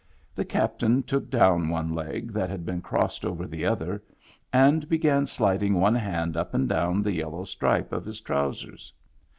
The 0.33 0.45
captain 0.45 1.03
took 1.03 1.29
down 1.29 1.69
one 1.69 1.93
leg 1.93 2.33
that 2.33 2.49
had 2.49 2.65
been 2.65 2.81
crossed 2.81 3.23
over 3.23 3.45
the 3.45 3.65
other, 3.67 4.03
and 4.51 4.89
began 4.89 5.27
sliding 5.27 5.75
one 5.75 5.93
hand 5.93 6.35
up 6.35 6.55
and 6.55 6.67
down 6.67 7.03
the 7.03 7.13
yellow 7.13 7.43
stripe 7.43 7.93
of 7.93 8.05
his 8.05 8.19
trousers. 8.19 8.91